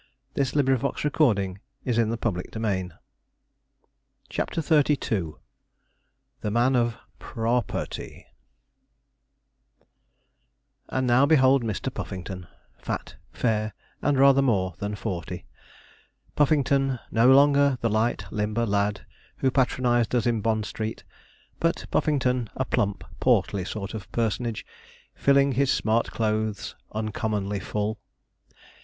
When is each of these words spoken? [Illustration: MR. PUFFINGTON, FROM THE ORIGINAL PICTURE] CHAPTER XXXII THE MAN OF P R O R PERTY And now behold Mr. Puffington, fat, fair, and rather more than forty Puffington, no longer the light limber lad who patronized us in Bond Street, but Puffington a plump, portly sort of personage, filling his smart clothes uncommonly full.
[Illustration: 0.35 0.77
MR. 0.79 0.81
PUFFINGTON, 0.81 1.57
FROM 1.93 2.09
THE 2.09 2.27
ORIGINAL 2.27 2.49
PICTURE] 2.49 2.99
CHAPTER 4.29 4.61
XXXII 4.61 5.33
THE 6.41 6.49
MAN 6.49 6.75
OF 6.75 6.97
P 7.19 7.25
R 7.37 7.45
O 7.45 7.53
R 7.57 7.61
PERTY 7.61 8.25
And 10.89 11.05
now 11.05 11.27
behold 11.27 11.63
Mr. 11.63 11.93
Puffington, 11.93 12.47
fat, 12.81 13.17
fair, 13.31 13.75
and 14.01 14.17
rather 14.17 14.41
more 14.41 14.73
than 14.79 14.95
forty 14.95 15.45
Puffington, 16.35 16.97
no 17.11 17.31
longer 17.31 17.77
the 17.81 17.89
light 17.91 18.25
limber 18.31 18.65
lad 18.65 19.05
who 19.37 19.51
patronized 19.51 20.15
us 20.15 20.25
in 20.25 20.41
Bond 20.41 20.65
Street, 20.65 21.03
but 21.59 21.85
Puffington 21.91 22.49
a 22.55 22.65
plump, 22.65 23.03
portly 23.19 23.63
sort 23.63 23.93
of 23.93 24.11
personage, 24.11 24.65
filling 25.13 25.51
his 25.51 25.69
smart 25.71 26.09
clothes 26.09 26.75
uncommonly 26.91 27.59
full. 27.59 27.99